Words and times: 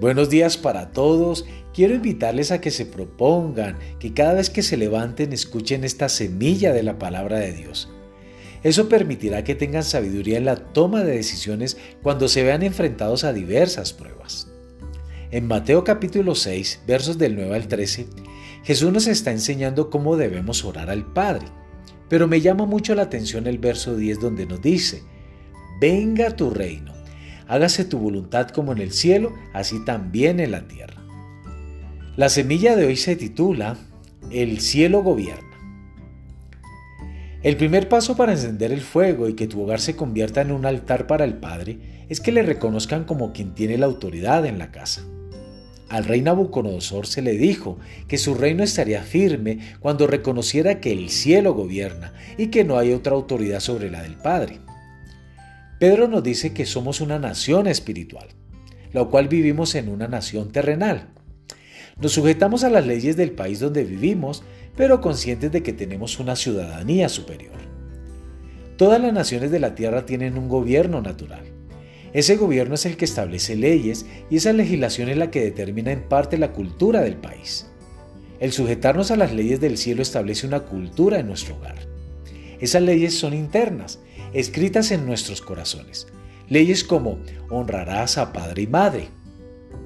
Buenos 0.00 0.30
días 0.30 0.56
para 0.56 0.92
todos. 0.92 1.44
Quiero 1.74 1.92
invitarles 1.92 2.52
a 2.52 2.60
que 2.60 2.70
se 2.70 2.86
propongan, 2.86 3.76
que 3.98 4.14
cada 4.14 4.34
vez 4.34 4.48
que 4.48 4.62
se 4.62 4.76
levanten 4.76 5.32
escuchen 5.32 5.82
esta 5.82 6.08
semilla 6.08 6.72
de 6.72 6.84
la 6.84 7.00
palabra 7.00 7.40
de 7.40 7.52
Dios. 7.52 7.90
Eso 8.62 8.88
permitirá 8.88 9.42
que 9.42 9.56
tengan 9.56 9.82
sabiduría 9.82 10.38
en 10.38 10.44
la 10.44 10.54
toma 10.54 11.02
de 11.02 11.16
decisiones 11.16 11.78
cuando 12.00 12.28
se 12.28 12.44
vean 12.44 12.62
enfrentados 12.62 13.24
a 13.24 13.32
diversas 13.32 13.92
pruebas. 13.92 14.46
En 15.32 15.48
Mateo 15.48 15.82
capítulo 15.82 16.36
6, 16.36 16.82
versos 16.86 17.18
del 17.18 17.34
9 17.34 17.56
al 17.56 17.66
13, 17.66 18.06
Jesús 18.62 18.92
nos 18.92 19.08
está 19.08 19.32
enseñando 19.32 19.90
cómo 19.90 20.16
debemos 20.16 20.64
orar 20.64 20.90
al 20.90 21.12
Padre. 21.12 21.46
Pero 22.08 22.28
me 22.28 22.40
llama 22.40 22.66
mucho 22.66 22.94
la 22.94 23.02
atención 23.02 23.48
el 23.48 23.58
verso 23.58 23.96
10 23.96 24.20
donde 24.20 24.46
nos 24.46 24.62
dice, 24.62 25.02
venga 25.80 26.36
tu 26.36 26.50
reino 26.50 26.97
hágase 27.48 27.84
tu 27.84 27.98
voluntad 27.98 28.48
como 28.48 28.72
en 28.72 28.78
el 28.78 28.92
cielo, 28.92 29.32
así 29.52 29.84
también 29.84 30.38
en 30.38 30.52
la 30.52 30.68
tierra. 30.68 31.02
La 32.16 32.28
semilla 32.28 32.76
de 32.76 32.86
hoy 32.86 32.96
se 32.96 33.16
titula 33.16 33.76
El 34.30 34.60
cielo 34.60 35.02
gobierna. 35.02 35.48
El 37.42 37.56
primer 37.56 37.88
paso 37.88 38.16
para 38.16 38.32
encender 38.32 38.72
el 38.72 38.80
fuego 38.80 39.28
y 39.28 39.34
que 39.34 39.46
tu 39.46 39.62
hogar 39.62 39.80
se 39.80 39.96
convierta 39.96 40.40
en 40.40 40.50
un 40.50 40.66
altar 40.66 41.06
para 41.06 41.24
el 41.24 41.34
Padre 41.34 42.04
es 42.08 42.20
que 42.20 42.32
le 42.32 42.42
reconozcan 42.42 43.04
como 43.04 43.32
quien 43.32 43.54
tiene 43.54 43.78
la 43.78 43.86
autoridad 43.86 44.44
en 44.44 44.58
la 44.58 44.72
casa. 44.72 45.02
Al 45.88 46.04
rey 46.04 46.20
Nabucodonosor 46.20 47.06
se 47.06 47.22
le 47.22 47.32
dijo 47.32 47.78
que 48.08 48.18
su 48.18 48.34
reino 48.34 48.62
estaría 48.62 49.02
firme 49.02 49.60
cuando 49.80 50.06
reconociera 50.06 50.80
que 50.80 50.92
el 50.92 51.08
cielo 51.08 51.54
gobierna 51.54 52.12
y 52.36 52.48
que 52.48 52.64
no 52.64 52.76
hay 52.76 52.92
otra 52.92 53.14
autoridad 53.14 53.60
sobre 53.60 53.90
la 53.90 54.02
del 54.02 54.16
Padre. 54.16 54.58
Pedro 55.78 56.08
nos 56.08 56.24
dice 56.24 56.52
que 56.52 56.66
somos 56.66 57.00
una 57.00 57.20
nación 57.20 57.68
espiritual, 57.68 58.26
la 58.92 59.04
cual 59.04 59.28
vivimos 59.28 59.76
en 59.76 59.88
una 59.88 60.08
nación 60.08 60.50
terrenal. 60.50 61.10
Nos 62.00 62.12
sujetamos 62.12 62.64
a 62.64 62.70
las 62.70 62.84
leyes 62.84 63.16
del 63.16 63.30
país 63.30 63.60
donde 63.60 63.84
vivimos, 63.84 64.42
pero 64.76 65.00
conscientes 65.00 65.52
de 65.52 65.62
que 65.62 65.72
tenemos 65.72 66.18
una 66.18 66.34
ciudadanía 66.34 67.08
superior. 67.08 67.58
Todas 68.76 69.00
las 69.00 69.12
naciones 69.12 69.52
de 69.52 69.60
la 69.60 69.76
tierra 69.76 70.04
tienen 70.04 70.36
un 70.36 70.48
gobierno 70.48 71.00
natural. 71.00 71.44
Ese 72.12 72.36
gobierno 72.36 72.74
es 72.74 72.84
el 72.84 72.96
que 72.96 73.04
establece 73.04 73.54
leyes 73.54 74.04
y 74.30 74.36
esa 74.36 74.52
legislación 74.52 75.08
es 75.08 75.16
la 75.16 75.30
que 75.30 75.42
determina 75.42 75.92
en 75.92 76.08
parte 76.08 76.38
la 76.38 76.52
cultura 76.52 77.02
del 77.02 77.16
país. 77.16 77.70
El 78.40 78.50
sujetarnos 78.50 79.12
a 79.12 79.16
las 79.16 79.32
leyes 79.32 79.60
del 79.60 79.76
cielo 79.76 80.02
establece 80.02 80.44
una 80.44 80.60
cultura 80.60 81.20
en 81.20 81.28
nuestro 81.28 81.56
hogar. 81.56 81.76
Esas 82.58 82.82
leyes 82.82 83.16
son 83.16 83.34
internas 83.34 84.00
escritas 84.32 84.90
en 84.90 85.06
nuestros 85.06 85.40
corazones. 85.40 86.06
Leyes 86.48 86.84
como 86.84 87.18
honrarás 87.50 88.18
a 88.18 88.32
padre 88.32 88.62
y 88.62 88.66
madre, 88.66 89.08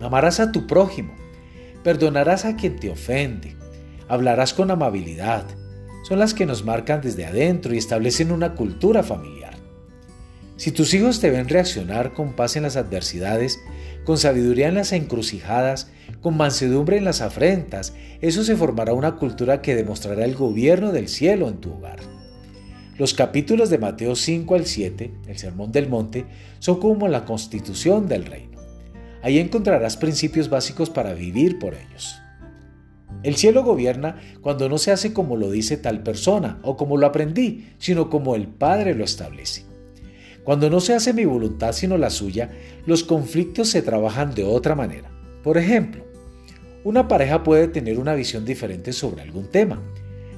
amarás 0.00 0.40
a 0.40 0.52
tu 0.52 0.66
prójimo, 0.66 1.14
perdonarás 1.84 2.44
a 2.44 2.56
quien 2.56 2.76
te 2.76 2.90
ofende, 2.90 3.56
hablarás 4.08 4.54
con 4.54 4.70
amabilidad. 4.70 5.44
Son 6.04 6.18
las 6.18 6.34
que 6.34 6.46
nos 6.46 6.64
marcan 6.64 7.00
desde 7.00 7.26
adentro 7.26 7.74
y 7.74 7.78
establecen 7.78 8.32
una 8.32 8.54
cultura 8.54 9.02
familiar. 9.02 9.56
Si 10.56 10.72
tus 10.72 10.94
hijos 10.94 11.20
te 11.20 11.30
ven 11.30 11.48
reaccionar 11.48 12.14
con 12.14 12.32
paz 12.32 12.56
en 12.56 12.62
las 12.62 12.76
adversidades, 12.76 13.58
con 14.04 14.16
sabiduría 14.16 14.68
en 14.68 14.76
las 14.76 14.92
encrucijadas, 14.92 15.90
con 16.22 16.36
mansedumbre 16.36 16.96
en 16.96 17.04
las 17.04 17.20
afrentas, 17.20 17.92
eso 18.22 18.42
se 18.44 18.56
formará 18.56 18.94
una 18.94 19.16
cultura 19.16 19.60
que 19.60 19.74
demostrará 19.74 20.24
el 20.24 20.34
gobierno 20.34 20.92
del 20.92 21.08
cielo 21.08 21.48
en 21.48 21.58
tu 21.58 21.74
hogar. 21.74 22.15
Los 22.98 23.12
capítulos 23.12 23.68
de 23.68 23.76
Mateo 23.76 24.16
5 24.16 24.54
al 24.54 24.64
7, 24.64 25.10
el 25.28 25.38
Sermón 25.38 25.70
del 25.70 25.86
Monte, 25.86 26.24
son 26.60 26.80
como 26.80 27.08
la 27.08 27.26
constitución 27.26 28.08
del 28.08 28.24
reino. 28.24 28.58
Ahí 29.22 29.38
encontrarás 29.38 29.98
principios 29.98 30.48
básicos 30.48 30.88
para 30.88 31.12
vivir 31.12 31.58
por 31.58 31.74
ellos. 31.74 32.18
El 33.22 33.36
cielo 33.36 33.64
gobierna 33.64 34.18
cuando 34.40 34.70
no 34.70 34.78
se 34.78 34.92
hace 34.92 35.12
como 35.12 35.36
lo 35.36 35.50
dice 35.50 35.76
tal 35.76 36.02
persona 36.02 36.58
o 36.62 36.78
como 36.78 36.96
lo 36.96 37.06
aprendí, 37.06 37.68
sino 37.76 38.08
como 38.08 38.34
el 38.34 38.46
Padre 38.46 38.94
lo 38.94 39.04
establece. 39.04 39.64
Cuando 40.42 40.70
no 40.70 40.80
se 40.80 40.94
hace 40.94 41.12
mi 41.12 41.26
voluntad 41.26 41.72
sino 41.72 41.98
la 41.98 42.08
suya, 42.08 42.50
los 42.86 43.04
conflictos 43.04 43.68
se 43.68 43.82
trabajan 43.82 44.34
de 44.34 44.44
otra 44.44 44.74
manera. 44.74 45.10
Por 45.42 45.58
ejemplo, 45.58 46.02
una 46.82 47.08
pareja 47.08 47.42
puede 47.42 47.68
tener 47.68 47.98
una 47.98 48.14
visión 48.14 48.46
diferente 48.46 48.94
sobre 48.94 49.20
algún 49.20 49.50
tema 49.50 49.82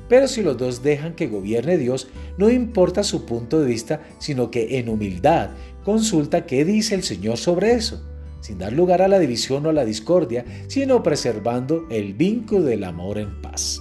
pero 0.09 0.29
si 0.29 0.43
los 0.43 0.57
dos 0.57 0.83
dejan 0.83 1.15
que 1.15 1.27
gobierne 1.27 1.77
Dios, 1.79 2.09
no 2.37 2.51
importa 2.51 3.03
su 3.03 3.25
punto 3.25 3.61
de 3.61 3.67
vista, 3.67 4.01
sino 4.19 4.51
que 4.51 4.79
en 4.79 4.89
humildad 4.89 5.51
consulta 5.85 6.47
qué 6.47 6.65
dice 6.65 6.95
el 6.95 7.03
Señor 7.03 7.39
sobre 7.39 7.73
eso, 7.73 8.03
sin 8.41 8.59
dar 8.59 8.73
lugar 8.73 9.03
a 9.03 9.09
la 9.09 9.19
división 9.19 9.67
o 9.67 9.71
a 9.71 9.73
la 9.73 9.85
discordia, 9.85 10.45
sino 10.69 11.03
preservando 11.03 11.87
el 11.91 12.15
vínculo 12.15 12.65
del 12.65 12.85
amor 12.85 13.19
en 13.19 13.41
paz. 13.41 13.81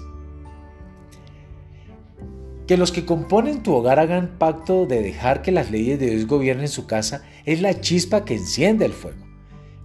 Que 2.68 2.76
los 2.76 2.92
que 2.92 3.06
componen 3.06 3.64
tu 3.64 3.74
hogar 3.74 3.98
hagan 3.98 4.38
pacto 4.38 4.86
de 4.86 5.02
dejar 5.02 5.42
que 5.42 5.54
las 5.54 5.72
leyes 5.72 6.00
de 6.00 6.10
Dios 6.10 6.28
gobiernen 6.28 6.68
su 6.68 6.86
casa 6.86 7.24
es 7.46 7.62
la 7.62 7.80
chispa 7.80 8.26
que 8.26 8.36
enciende 8.36 8.86
el 8.86 8.92
fuego. 8.92 9.26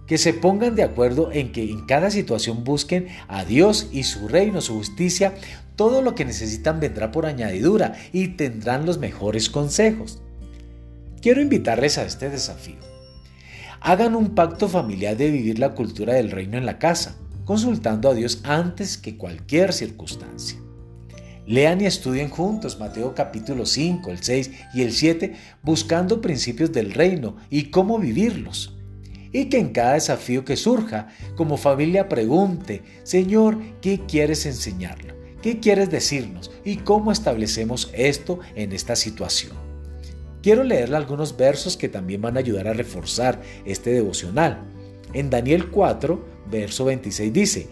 Que 0.05 0.17
se 0.17 0.33
pongan 0.33 0.75
de 0.75 0.83
acuerdo 0.83 1.31
en 1.31 1.53
que 1.53 1.63
en 1.63 1.85
cada 1.85 2.11
situación 2.11 2.65
busquen 2.65 3.07
a 3.29 3.45
Dios 3.45 3.87
y 3.93 4.03
su 4.03 4.27
reino, 4.27 4.59
su 4.59 4.73
justicia, 4.73 5.33
todo 5.75 6.01
lo 6.01 6.15
que 6.15 6.25
necesitan 6.25 6.79
vendrá 6.79 7.11
por 7.11 7.25
añadidura 7.25 7.93
y 8.11 8.29
tendrán 8.29 8.85
los 8.85 8.99
mejores 8.99 9.49
consejos. 9.49 10.21
Quiero 11.21 11.41
invitarles 11.41 11.97
a 11.97 12.03
este 12.03 12.29
desafío. 12.29 12.77
Hagan 13.81 14.15
un 14.15 14.35
pacto 14.35 14.69
familiar 14.69 15.17
de 15.17 15.31
vivir 15.31 15.59
la 15.59 15.73
cultura 15.73 16.13
del 16.13 16.31
reino 16.31 16.57
en 16.57 16.65
la 16.65 16.79
casa, 16.79 17.15
consultando 17.45 18.09
a 18.09 18.13
Dios 18.13 18.41
antes 18.43 18.97
que 18.97 19.17
cualquier 19.17 19.73
circunstancia. 19.73 20.59
Lean 21.45 21.81
y 21.81 21.85
estudien 21.85 22.29
juntos 22.29 22.79
Mateo 22.79 23.13
capítulo 23.13 23.65
5, 23.65 24.11
el 24.11 24.23
6 24.23 24.51
y 24.73 24.83
el 24.83 24.93
7, 24.93 25.33
buscando 25.61 26.21
principios 26.21 26.71
del 26.71 26.93
reino 26.93 27.35
y 27.49 27.65
cómo 27.65 27.99
vivirlos. 27.99 28.77
Y 29.33 29.45
que 29.45 29.57
en 29.57 29.73
cada 29.73 29.95
desafío 29.95 30.45
que 30.45 30.55
surja, 30.55 31.09
como 31.35 31.57
familia 31.57 32.07
pregunte, 32.07 32.83
Señor, 33.03 33.59
¿qué 33.81 33.99
quieres 34.07 34.45
enseñarlo? 34.45 35.22
¿Qué 35.43 35.59
quieres 35.59 35.91
decirnos 35.91 36.51
y 36.63 36.77
cómo 36.77 37.11
establecemos 37.11 37.91
esto 37.93 38.39
en 38.55 38.71
esta 38.71 38.95
situación? 38.95 39.51
Quiero 40.41 40.63
leerle 40.63 40.95
algunos 40.95 41.35
versos 41.35 41.75
que 41.75 41.89
también 41.89 42.21
van 42.21 42.37
a 42.37 42.39
ayudar 42.39 42.69
a 42.69 42.73
reforzar 42.73 43.41
este 43.65 43.91
devocional. 43.91 44.63
En 45.11 45.29
Daniel 45.29 45.69
4, 45.69 46.25
verso 46.49 46.85
26 46.85 47.33
dice, 47.33 47.67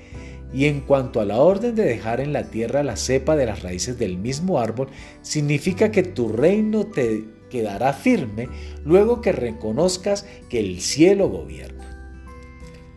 y 0.54 0.66
en 0.66 0.82
cuanto 0.82 1.22
a 1.22 1.26
la 1.26 1.38
orden 1.38 1.74
de 1.74 1.86
dejar 1.86 2.20
en 2.20 2.34
la 2.34 2.50
tierra 2.50 2.84
la 2.84 2.98
cepa 2.98 3.38
de 3.38 3.46
las 3.46 3.64
raíces 3.64 3.98
del 3.98 4.18
mismo 4.18 4.60
árbol, 4.60 4.90
significa 5.22 5.92
que 5.92 6.04
tu 6.04 6.28
reino 6.28 6.88
te 6.88 7.24
quedará 7.50 7.94
firme 7.94 8.50
luego 8.84 9.22
que 9.22 9.32
reconozcas 9.32 10.26
que 10.50 10.60
el 10.60 10.82
cielo 10.82 11.30
gobierna. 11.30 11.88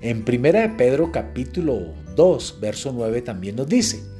En 0.00 0.24
1 0.28 0.52
de 0.52 0.68
Pedro 0.70 1.12
capítulo 1.12 1.94
2, 2.16 2.58
verso 2.60 2.92
9 2.92 3.22
también 3.22 3.54
nos 3.54 3.68
dice, 3.68 4.13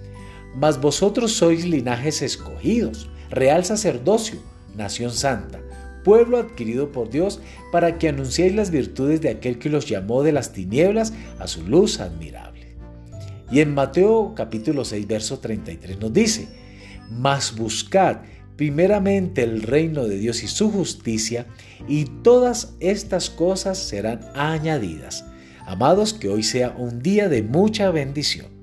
mas 0.54 0.80
vosotros 0.80 1.32
sois 1.32 1.64
linajes 1.64 2.22
escogidos, 2.22 3.08
real 3.30 3.64
sacerdocio, 3.64 4.38
nación 4.76 5.10
santa, 5.10 5.60
pueblo 6.04 6.38
adquirido 6.38 6.92
por 6.92 7.10
Dios, 7.10 7.40
para 7.72 7.98
que 7.98 8.08
anunciéis 8.08 8.54
las 8.54 8.70
virtudes 8.70 9.20
de 9.20 9.30
aquel 9.30 9.58
que 9.58 9.70
los 9.70 9.86
llamó 9.86 10.22
de 10.22 10.32
las 10.32 10.52
tinieblas 10.52 11.12
a 11.38 11.46
su 11.46 11.66
luz 11.66 12.00
admirable. 12.00 12.76
Y 13.50 13.60
en 13.60 13.74
Mateo 13.74 14.34
capítulo 14.34 14.84
6, 14.84 15.06
verso 15.06 15.38
33 15.38 15.98
nos 15.98 16.12
dice, 16.12 16.48
mas 17.10 17.54
buscad 17.56 18.18
primeramente 18.56 19.42
el 19.42 19.62
reino 19.62 20.06
de 20.06 20.18
Dios 20.18 20.42
y 20.42 20.48
su 20.48 20.70
justicia, 20.70 21.46
y 21.88 22.04
todas 22.22 22.74
estas 22.80 23.30
cosas 23.30 23.78
serán 23.78 24.20
añadidas. 24.34 25.24
Amados, 25.66 26.14
que 26.14 26.28
hoy 26.28 26.42
sea 26.42 26.74
un 26.76 27.02
día 27.02 27.28
de 27.28 27.42
mucha 27.42 27.90
bendición. 27.90 28.53